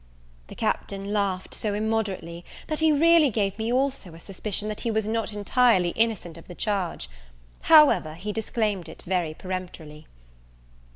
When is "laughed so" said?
1.13-1.75